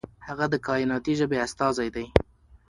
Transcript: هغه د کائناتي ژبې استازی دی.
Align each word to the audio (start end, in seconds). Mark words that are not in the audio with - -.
هغه 0.27 0.45
د 0.53 0.55
کائناتي 0.67 1.13
ژبې 1.19 1.37
استازی 1.45 1.89
دی. 1.95 2.05